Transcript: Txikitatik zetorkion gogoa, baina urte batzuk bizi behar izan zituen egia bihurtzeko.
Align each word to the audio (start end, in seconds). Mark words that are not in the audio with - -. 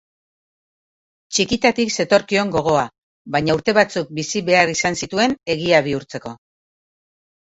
Txikitatik 1.33 1.91
zetorkion 1.97 2.49
gogoa, 2.55 2.85
baina 3.35 3.55
urte 3.57 3.75
batzuk 3.79 4.09
bizi 4.21 4.41
behar 4.47 4.71
izan 4.73 4.97
zituen 5.03 5.37
egia 5.57 5.83
bihurtzeko. 5.89 6.33